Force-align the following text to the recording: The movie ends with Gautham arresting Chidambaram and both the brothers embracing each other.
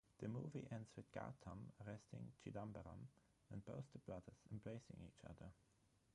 The 0.17 0.27
movie 0.27 0.67
ends 0.71 0.89
with 0.95 1.11
Gautham 1.11 1.73
arresting 1.85 2.31
Chidambaram 2.39 3.05
and 3.51 3.63
both 3.63 3.83
the 3.93 3.99
brothers 3.99 4.47
embracing 4.51 4.97
each 5.05 5.23
other. 5.29 5.51